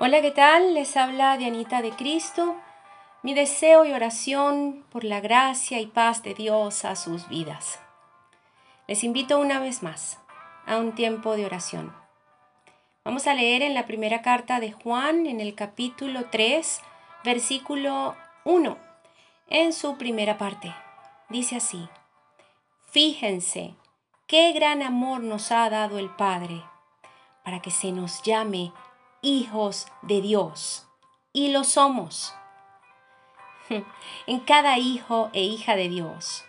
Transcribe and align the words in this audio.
Hola, 0.00 0.22
¿qué 0.22 0.30
tal? 0.30 0.74
Les 0.74 0.96
habla 0.96 1.36
Dianita 1.38 1.82
de 1.82 1.90
Cristo. 1.90 2.54
Mi 3.24 3.34
deseo 3.34 3.84
y 3.84 3.90
oración 3.90 4.84
por 4.90 5.02
la 5.02 5.18
gracia 5.18 5.80
y 5.80 5.86
paz 5.86 6.22
de 6.22 6.34
Dios 6.34 6.84
a 6.84 6.94
sus 6.94 7.28
vidas. 7.28 7.80
Les 8.86 9.02
invito 9.02 9.40
una 9.40 9.58
vez 9.58 9.82
más 9.82 10.20
a 10.66 10.76
un 10.76 10.94
tiempo 10.94 11.34
de 11.34 11.46
oración. 11.46 11.92
Vamos 13.04 13.26
a 13.26 13.34
leer 13.34 13.62
en 13.62 13.74
la 13.74 13.86
primera 13.86 14.22
carta 14.22 14.60
de 14.60 14.70
Juan, 14.70 15.26
en 15.26 15.40
el 15.40 15.56
capítulo 15.56 16.26
3, 16.26 16.80
versículo 17.24 18.14
1, 18.44 18.78
en 19.48 19.72
su 19.72 19.98
primera 19.98 20.38
parte. 20.38 20.72
Dice 21.28 21.56
así, 21.56 21.88
Fíjense 22.86 23.74
qué 24.28 24.52
gran 24.52 24.80
amor 24.82 25.24
nos 25.24 25.50
ha 25.50 25.68
dado 25.68 25.98
el 25.98 26.10
Padre 26.10 26.62
para 27.42 27.60
que 27.60 27.72
se 27.72 27.90
nos 27.90 28.22
llame 28.22 28.72
hijos 29.22 29.86
de 30.02 30.20
Dios. 30.20 30.86
Y 31.32 31.48
lo 31.48 31.64
somos. 31.64 32.34
En 34.26 34.40
cada 34.40 34.78
hijo 34.78 35.30
e 35.32 35.42
hija 35.42 35.76
de 35.76 35.88
Dios 35.88 36.44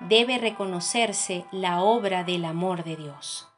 debe 0.00 0.38
reconocerse 0.38 1.46
la 1.50 1.80
obra 1.80 2.24
del 2.24 2.44
amor 2.44 2.84
de 2.84 2.96
Dios. 2.96 3.48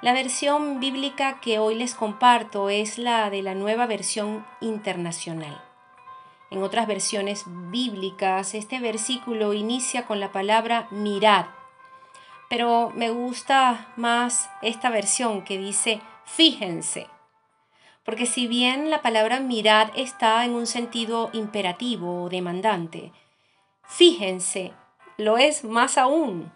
La 0.00 0.12
versión 0.12 0.80
bíblica 0.80 1.40
que 1.40 1.58
hoy 1.58 1.74
les 1.74 1.94
comparto 1.94 2.68
es 2.68 2.98
la 2.98 3.30
de 3.30 3.42
la 3.42 3.54
nueva 3.54 3.86
versión 3.86 4.44
internacional. 4.60 5.62
En 6.50 6.62
otras 6.62 6.86
versiones 6.86 7.44
bíblicas, 7.46 8.54
este 8.54 8.80
versículo 8.80 9.54
inicia 9.54 10.06
con 10.06 10.20
la 10.20 10.30
palabra 10.30 10.88
mirad, 10.90 11.46
pero 12.48 12.92
me 12.94 13.10
gusta 13.10 13.92
más 13.96 14.50
esta 14.62 14.90
versión 14.90 15.42
que 15.42 15.58
dice 15.58 16.00
fíjense. 16.24 17.13
Porque 18.04 18.26
si 18.26 18.46
bien 18.46 18.90
la 18.90 19.00
palabra 19.00 19.40
mirad 19.40 19.88
está 19.96 20.44
en 20.44 20.54
un 20.54 20.66
sentido 20.66 21.30
imperativo 21.32 22.24
o 22.24 22.28
demandante, 22.28 23.12
fíjense, 23.86 24.72
lo 25.16 25.38
es 25.38 25.64
más 25.64 25.96
aún. 25.96 26.52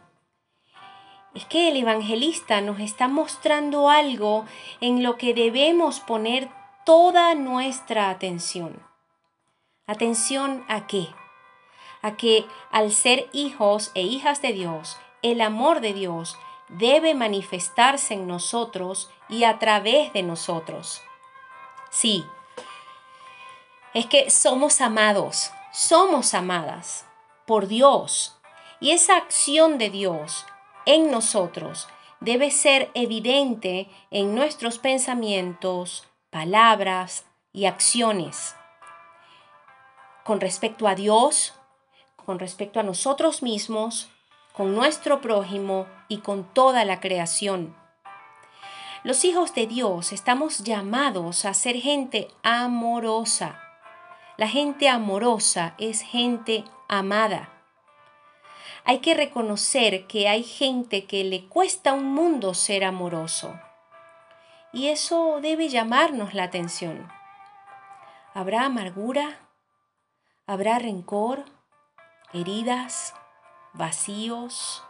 Es 1.34 1.44
que 1.46 1.68
el 1.68 1.76
evangelista 1.76 2.60
nos 2.60 2.80
está 2.80 3.08
mostrando 3.08 3.88
algo 3.88 4.44
en 4.80 5.02
lo 5.02 5.16
que 5.16 5.34
debemos 5.34 6.00
poner 6.00 6.50
toda 6.84 7.34
nuestra 7.34 8.10
atención. 8.10 8.82
¿Atención 9.86 10.64
a 10.68 10.86
qué? 10.86 11.08
A 12.02 12.16
que 12.16 12.44
al 12.70 12.92
ser 12.92 13.28
hijos 13.32 13.90
e 13.94 14.02
hijas 14.02 14.42
de 14.42 14.52
Dios, 14.52 14.98
el 15.22 15.40
amor 15.40 15.80
de 15.80 15.94
Dios 15.94 16.36
debe 16.68 17.14
manifestarse 17.14 18.14
en 18.14 18.26
nosotros 18.26 19.10
y 19.28 19.44
a 19.44 19.58
través 19.58 20.12
de 20.12 20.22
nosotros. 20.22 21.02
Sí, 21.90 22.24
es 23.94 24.06
que 24.06 24.30
somos 24.30 24.80
amados, 24.80 25.50
somos 25.72 26.34
amadas 26.34 27.06
por 27.46 27.66
Dios. 27.66 28.36
Y 28.80 28.92
esa 28.92 29.16
acción 29.16 29.78
de 29.78 29.90
Dios 29.90 30.46
en 30.86 31.10
nosotros 31.10 31.88
debe 32.20 32.50
ser 32.50 32.90
evidente 32.94 33.88
en 34.10 34.34
nuestros 34.34 34.78
pensamientos, 34.78 36.06
palabras 36.30 37.24
y 37.52 37.64
acciones. 37.64 38.54
Con 40.24 40.40
respecto 40.40 40.86
a 40.86 40.94
Dios, 40.94 41.54
con 42.24 42.38
respecto 42.38 42.80
a 42.80 42.82
nosotros 42.82 43.42
mismos, 43.42 44.10
con 44.52 44.74
nuestro 44.74 45.20
prójimo 45.20 45.86
y 46.08 46.18
con 46.18 46.44
toda 46.52 46.84
la 46.84 47.00
creación. 47.00 47.74
Los 49.08 49.24
hijos 49.24 49.54
de 49.54 49.66
Dios 49.66 50.12
estamos 50.12 50.58
llamados 50.58 51.46
a 51.46 51.54
ser 51.54 51.76
gente 51.76 52.28
amorosa. 52.42 53.58
La 54.36 54.48
gente 54.48 54.86
amorosa 54.90 55.74
es 55.78 56.02
gente 56.02 56.62
amada. 56.88 57.48
Hay 58.84 58.98
que 58.98 59.14
reconocer 59.14 60.06
que 60.08 60.28
hay 60.28 60.44
gente 60.44 61.06
que 61.06 61.24
le 61.24 61.46
cuesta 61.46 61.94
un 61.94 62.04
mundo 62.12 62.52
ser 62.52 62.84
amoroso. 62.84 63.58
Y 64.74 64.88
eso 64.88 65.38
debe 65.40 65.70
llamarnos 65.70 66.34
la 66.34 66.42
atención. 66.42 67.10
¿Habrá 68.34 68.66
amargura? 68.66 69.38
¿Habrá 70.46 70.78
rencor? 70.78 71.46
¿Heridas? 72.34 73.14
¿Vacíos? 73.72 74.84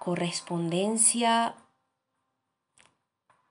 ¿Correspondencia 0.00 1.54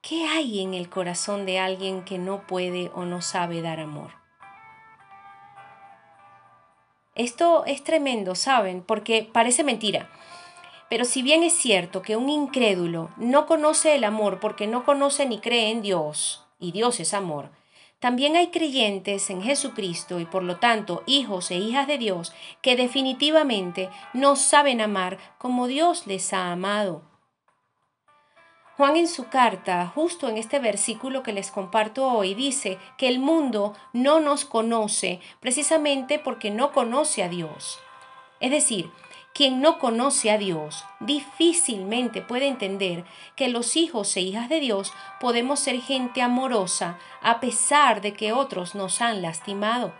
¿Qué 0.01 0.25
hay 0.25 0.61
en 0.61 0.73
el 0.73 0.89
corazón 0.89 1.45
de 1.45 1.59
alguien 1.59 2.03
que 2.03 2.17
no 2.17 2.47
puede 2.47 2.89
o 2.95 3.05
no 3.05 3.21
sabe 3.21 3.61
dar 3.61 3.79
amor? 3.79 4.09
Esto 7.13 7.65
es 7.65 7.83
tremendo, 7.83 8.33
¿saben? 8.33 8.81
Porque 8.81 9.29
parece 9.31 9.63
mentira. 9.63 10.09
Pero 10.89 11.05
si 11.05 11.21
bien 11.21 11.43
es 11.43 11.53
cierto 11.53 12.01
que 12.01 12.17
un 12.17 12.29
incrédulo 12.29 13.11
no 13.15 13.45
conoce 13.45 13.93
el 13.93 14.03
amor 14.03 14.39
porque 14.39 14.65
no 14.65 14.85
conoce 14.85 15.27
ni 15.27 15.39
cree 15.39 15.69
en 15.69 15.83
Dios, 15.83 16.47
y 16.59 16.71
Dios 16.71 16.99
es 16.99 17.13
amor, 17.13 17.51
también 17.99 18.35
hay 18.35 18.47
creyentes 18.47 19.29
en 19.29 19.43
Jesucristo 19.43 20.19
y 20.19 20.25
por 20.25 20.41
lo 20.41 20.57
tanto 20.57 21.03
hijos 21.05 21.51
e 21.51 21.57
hijas 21.57 21.85
de 21.85 21.99
Dios 21.99 22.33
que 22.63 22.75
definitivamente 22.75 23.91
no 24.13 24.35
saben 24.35 24.81
amar 24.81 25.19
como 25.37 25.67
Dios 25.67 26.07
les 26.07 26.33
ha 26.33 26.51
amado. 26.51 27.10
Juan 28.81 28.97
en 28.97 29.07
su 29.07 29.27
carta, 29.27 29.85
justo 29.93 30.27
en 30.27 30.37
este 30.37 30.57
versículo 30.57 31.21
que 31.21 31.33
les 31.33 31.51
comparto 31.51 32.11
hoy, 32.11 32.33
dice 32.33 32.79
que 32.97 33.09
el 33.09 33.19
mundo 33.19 33.75
no 33.93 34.19
nos 34.19 34.43
conoce 34.43 35.19
precisamente 35.39 36.17
porque 36.17 36.49
no 36.49 36.71
conoce 36.71 37.21
a 37.21 37.29
Dios. 37.29 37.79
Es 38.39 38.49
decir, 38.49 38.89
quien 39.35 39.61
no 39.61 39.77
conoce 39.77 40.31
a 40.31 40.39
Dios 40.39 40.83
difícilmente 40.99 42.23
puede 42.23 42.47
entender 42.47 43.05
que 43.35 43.49
los 43.49 43.75
hijos 43.75 44.17
e 44.17 44.21
hijas 44.21 44.49
de 44.49 44.59
Dios 44.59 44.93
podemos 45.19 45.59
ser 45.59 45.79
gente 45.79 46.23
amorosa 46.23 46.97
a 47.21 47.39
pesar 47.39 48.01
de 48.01 48.13
que 48.13 48.33
otros 48.33 48.73
nos 48.73 48.99
han 48.99 49.21
lastimado. 49.21 49.93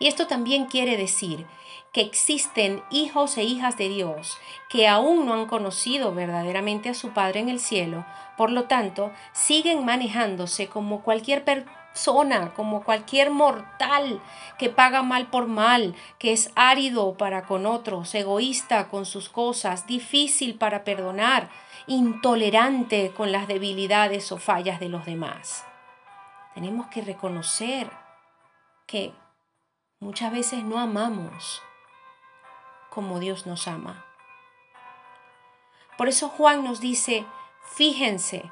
Y 0.00 0.08
esto 0.08 0.26
también 0.26 0.64
quiere 0.64 0.96
decir 0.96 1.46
que 1.92 2.00
existen 2.00 2.82
hijos 2.90 3.36
e 3.36 3.44
hijas 3.44 3.76
de 3.76 3.88
Dios 3.88 4.38
que 4.70 4.88
aún 4.88 5.26
no 5.26 5.34
han 5.34 5.46
conocido 5.46 6.14
verdaderamente 6.14 6.88
a 6.88 6.94
su 6.94 7.10
Padre 7.10 7.40
en 7.40 7.50
el 7.50 7.60
cielo, 7.60 8.06
por 8.38 8.50
lo 8.50 8.64
tanto, 8.64 9.12
siguen 9.32 9.84
manejándose 9.84 10.68
como 10.68 11.02
cualquier 11.02 11.44
persona, 11.44 12.54
como 12.54 12.82
cualquier 12.82 13.30
mortal 13.30 14.20
que 14.58 14.70
paga 14.70 15.02
mal 15.02 15.26
por 15.26 15.46
mal, 15.46 15.94
que 16.18 16.32
es 16.32 16.50
árido 16.56 17.14
para 17.18 17.44
con 17.44 17.66
otros, 17.66 18.14
egoísta 18.14 18.88
con 18.88 19.04
sus 19.04 19.28
cosas, 19.28 19.86
difícil 19.86 20.54
para 20.54 20.84
perdonar, 20.84 21.50
intolerante 21.86 23.12
con 23.14 23.32
las 23.32 23.46
debilidades 23.46 24.32
o 24.32 24.38
fallas 24.38 24.80
de 24.80 24.88
los 24.88 25.04
demás. 25.04 25.66
Tenemos 26.54 26.86
que 26.86 27.02
reconocer 27.02 27.90
que 28.86 29.12
muchas 30.00 30.32
veces 30.32 30.64
no 30.64 30.78
amamos 30.78 31.62
como 32.92 33.20
Dios 33.20 33.46
nos 33.46 33.66
ama. 33.68 34.04
Por 35.96 36.08
eso 36.08 36.28
Juan 36.28 36.64
nos 36.64 36.80
dice, 36.80 37.24
fíjense, 37.74 38.50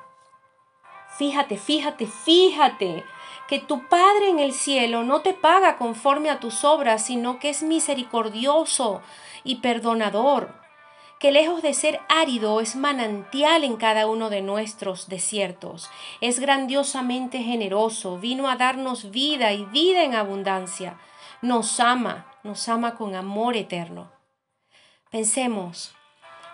fíjate, 1.19 1.57
fíjate, 1.57 2.07
fíjate, 2.07 3.05
que 3.49 3.59
tu 3.59 3.89
Padre 3.89 4.29
en 4.29 4.39
el 4.39 4.53
cielo 4.53 5.03
no 5.03 5.23
te 5.23 5.35
paga 5.35 5.77
conforme 5.77 6.31
a 6.31 6.39
tus 6.39 6.65
obras, 6.65 7.05
sino 7.05 7.39
que 7.41 7.51
es 7.51 7.63
misericordioso 7.63 9.03
y 9.43 9.57
perdonador, 9.57 10.55
que 11.19 11.33
lejos 11.33 11.61
de 11.61 11.75
ser 11.75 12.01
árido 12.09 12.61
es 12.61 12.77
manantial 12.77 13.65
en 13.65 13.77
cada 13.77 14.07
uno 14.07 14.31
de 14.31 14.41
nuestros 14.41 15.09
desiertos, 15.09 15.91
es 16.21 16.39
grandiosamente 16.39 17.43
generoso, 17.43 18.19
vino 18.19 18.49
a 18.49 18.57
darnos 18.57 19.11
vida 19.11 19.53
y 19.53 19.65
vida 19.65 20.05
en 20.05 20.15
abundancia, 20.15 20.99
nos 21.43 21.81
ama, 21.81 22.27
nos 22.45 22.69
ama 22.69 22.95
con 22.95 23.17
amor 23.17 23.57
eterno. 23.57 24.20
Pensemos 25.11 25.93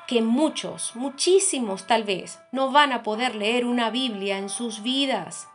que 0.06 0.22
muchos, 0.22 0.96
muchísimos 0.96 1.86
tal 1.86 2.04
vez, 2.04 2.38
no 2.52 2.70
van 2.70 2.92
a 2.92 3.02
poder 3.02 3.34
leer 3.34 3.66
una 3.66 3.90
Biblia 3.90 4.38
en 4.38 4.48
sus 4.48 4.82
vidas. 4.82 5.48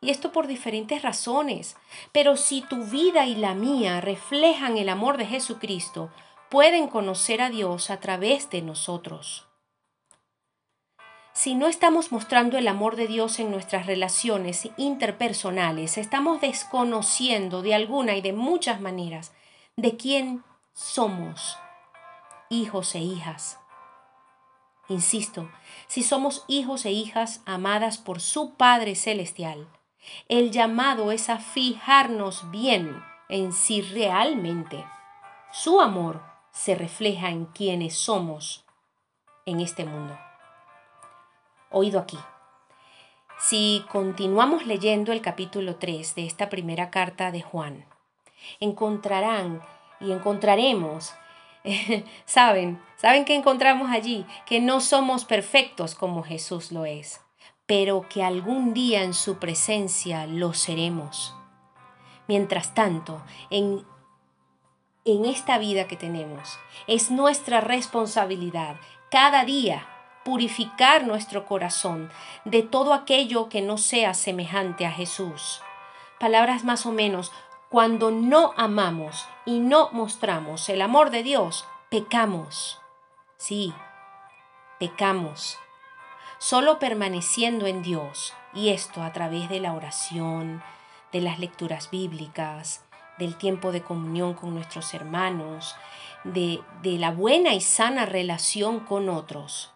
Y 0.00 0.08
esto 0.08 0.32
por 0.32 0.46
diferentes 0.46 1.02
razones. 1.02 1.76
Pero 2.12 2.38
si 2.38 2.62
tu 2.62 2.84
vida 2.84 3.26
y 3.26 3.34
la 3.34 3.54
mía 3.54 4.00
reflejan 4.00 4.78
el 4.78 4.88
amor 4.88 5.18
de 5.18 5.26
Jesucristo, 5.26 6.10
pueden 6.48 6.88
conocer 6.88 7.42
a 7.42 7.50
Dios 7.50 7.90
a 7.90 8.00
través 8.00 8.48
de 8.48 8.62
nosotros. 8.62 9.46
Si 11.34 11.54
no 11.54 11.66
estamos 11.66 12.12
mostrando 12.12 12.56
el 12.56 12.68
amor 12.68 12.96
de 12.96 13.06
Dios 13.06 13.38
en 13.38 13.50
nuestras 13.50 13.84
relaciones 13.84 14.70
interpersonales, 14.78 15.98
estamos 15.98 16.40
desconociendo 16.40 17.60
de 17.60 17.74
alguna 17.74 18.16
y 18.16 18.22
de 18.22 18.32
muchas 18.32 18.80
maneras 18.80 19.34
de 19.76 19.98
quién 19.98 20.42
somos 20.72 21.58
hijos 22.48 22.94
e 22.94 22.98
hijas. 22.98 23.58
Insisto, 24.88 25.50
si 25.88 26.02
somos 26.02 26.44
hijos 26.46 26.84
e 26.84 26.92
hijas 26.92 27.42
amadas 27.44 27.98
por 27.98 28.20
su 28.20 28.54
Padre 28.54 28.94
Celestial, 28.94 29.68
el 30.28 30.52
llamado 30.52 31.10
es 31.10 31.28
a 31.28 31.38
fijarnos 31.38 32.50
bien 32.50 33.02
en 33.28 33.52
si 33.52 33.82
realmente 33.82 34.84
su 35.52 35.80
amor 35.80 36.22
se 36.52 36.74
refleja 36.74 37.30
en 37.30 37.46
quienes 37.46 37.96
somos 37.96 38.64
en 39.44 39.60
este 39.60 39.84
mundo. 39.84 40.18
Oído 41.70 41.98
aquí. 41.98 42.18
Si 43.38 43.84
continuamos 43.90 44.66
leyendo 44.66 45.12
el 45.12 45.20
capítulo 45.20 45.76
3 45.76 46.14
de 46.14 46.26
esta 46.26 46.48
primera 46.48 46.90
carta 46.90 47.30
de 47.30 47.42
Juan, 47.42 47.84
encontrarán 48.60 49.60
y 50.00 50.12
encontraremos, 50.12 51.14
saben, 52.24 52.80
saben 52.96 53.24
que 53.24 53.34
encontramos 53.34 53.90
allí, 53.90 54.26
que 54.46 54.60
no 54.60 54.80
somos 54.80 55.24
perfectos 55.24 55.94
como 55.94 56.22
Jesús 56.22 56.72
lo 56.72 56.84
es, 56.84 57.20
pero 57.66 58.06
que 58.08 58.22
algún 58.22 58.74
día 58.74 59.02
en 59.02 59.14
su 59.14 59.38
presencia 59.38 60.26
lo 60.26 60.54
seremos. 60.54 61.34
Mientras 62.28 62.74
tanto, 62.74 63.22
en, 63.50 63.84
en 65.04 65.24
esta 65.24 65.58
vida 65.58 65.86
que 65.86 65.96
tenemos, 65.96 66.58
es 66.86 67.10
nuestra 67.10 67.60
responsabilidad 67.60 68.76
cada 69.10 69.44
día 69.44 69.86
purificar 70.24 71.06
nuestro 71.06 71.46
corazón 71.46 72.10
de 72.44 72.62
todo 72.62 72.92
aquello 72.92 73.48
que 73.48 73.62
no 73.62 73.78
sea 73.78 74.12
semejante 74.12 74.84
a 74.84 74.90
Jesús. 74.90 75.62
Palabras 76.18 76.64
más 76.64 76.84
o 76.84 76.90
menos, 76.90 77.30
cuando 77.68 78.10
no 78.10 78.54
amamos 78.56 79.26
y 79.44 79.58
no 79.58 79.90
mostramos 79.92 80.68
el 80.68 80.82
amor 80.82 81.10
de 81.10 81.22
Dios, 81.22 81.66
pecamos. 81.90 82.80
Sí, 83.38 83.74
pecamos. 84.78 85.58
Solo 86.38 86.78
permaneciendo 86.78 87.66
en 87.66 87.82
Dios, 87.82 88.34
y 88.54 88.68
esto 88.68 89.02
a 89.02 89.12
través 89.12 89.48
de 89.48 89.60
la 89.60 89.72
oración, 89.72 90.62
de 91.12 91.20
las 91.20 91.38
lecturas 91.38 91.90
bíblicas, 91.90 92.84
del 93.18 93.36
tiempo 93.36 93.72
de 93.72 93.82
comunión 93.82 94.34
con 94.34 94.54
nuestros 94.54 94.94
hermanos, 94.94 95.74
de, 96.24 96.62
de 96.82 96.98
la 96.98 97.10
buena 97.10 97.54
y 97.54 97.60
sana 97.60 98.06
relación 98.06 98.80
con 98.80 99.08
otros, 99.08 99.72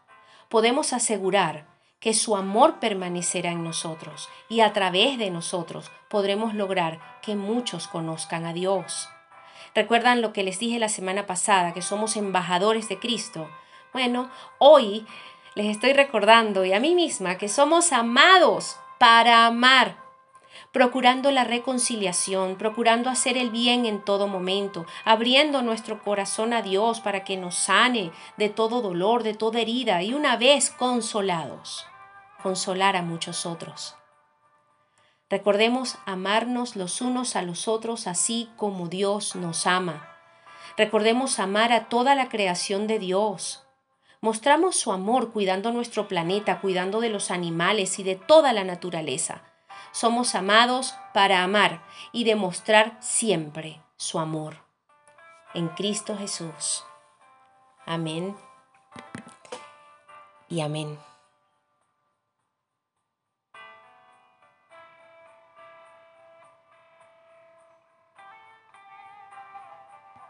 podemos 0.48 0.92
asegurar 0.92 1.69
que 2.00 2.14
su 2.14 2.35
amor 2.35 2.81
permanecerá 2.81 3.50
en 3.52 3.62
nosotros 3.62 4.29
y 4.49 4.61
a 4.61 4.73
través 4.73 5.19
de 5.19 5.31
nosotros 5.31 5.91
podremos 6.08 6.55
lograr 6.55 6.99
que 7.23 7.37
muchos 7.37 7.87
conozcan 7.87 8.47
a 8.47 8.52
Dios. 8.52 9.08
¿Recuerdan 9.75 10.23
lo 10.23 10.32
que 10.32 10.43
les 10.43 10.58
dije 10.58 10.79
la 10.79 10.88
semana 10.88 11.26
pasada, 11.26 11.73
que 11.75 11.82
somos 11.82 12.17
embajadores 12.17 12.88
de 12.88 12.99
Cristo? 12.99 13.49
Bueno, 13.93 14.31
hoy 14.58 15.06
les 15.55 15.67
estoy 15.67 15.93
recordando 15.93 16.64
y 16.64 16.73
a 16.73 16.81
mí 16.81 16.94
misma 16.94 17.37
que 17.37 17.49
somos 17.49 17.93
amados 17.93 18.76
para 18.99 19.47
amar 19.47 20.11
procurando 20.73 21.31
la 21.31 21.44
reconciliación, 21.44 22.56
procurando 22.56 23.11
hacer 23.11 23.37
el 23.37 23.50
bien 23.50 23.87
en 23.87 24.05
todo 24.05 24.29
momento, 24.29 24.87
abriendo 25.05 25.62
nuestro 25.62 26.02
corazón 26.02 26.52
a 26.52 26.62
Dios 26.62 27.00
para 27.00 27.25
que 27.25 27.37
nos 27.37 27.56
sane 27.56 28.12
de 28.37 28.49
todo 28.49 28.81
dolor, 28.81 29.23
de 29.23 29.35
toda 29.35 29.61
herida 29.61 30.02
y 30.02 30.14
una 30.14 30.37
vez 30.37 30.70
consolados, 30.70 31.87
consolar 32.40 32.96
a 32.96 33.02
muchos 33.02 33.46
otros. 33.46 33.96
Recordemos 35.31 35.96
amarnos 36.06 36.75
los 36.75 37.00
unos 37.00 37.37
a 37.37 37.42
los 37.42 37.69
otros 37.69 38.06
así 38.06 38.50
como 38.56 38.88
Dios 38.88 39.37
nos 39.37 39.66
ama. 39.66 40.08
Recordemos 40.76 41.38
amar 41.38 41.72
a 41.72 41.88
toda 41.88 42.14
la 42.14 42.28
creación 42.28 42.87
de 42.87 42.98
Dios. 42.98 43.64
Mostramos 44.20 44.76
su 44.76 44.92
amor 44.92 45.32
cuidando 45.32 45.72
nuestro 45.72 46.08
planeta, 46.08 46.60
cuidando 46.60 47.00
de 47.00 47.10
los 47.10 47.31
animales 47.31 47.98
y 47.98 48.02
de 48.02 48.16
toda 48.16 48.52
la 48.52 48.64
naturaleza. 48.64 49.42
Somos 49.92 50.34
amados 50.34 50.94
para 51.14 51.42
amar 51.42 51.82
y 52.12 52.25
demostrar 52.25 52.96
siempre 53.00 53.81
su 53.96 54.19
amor. 54.19 54.58
En 55.54 55.69
Cristo 55.69 56.16
Jesús. 56.16 56.84
Amén 57.87 58.37
y 60.48 60.60
amén. 60.60 61.10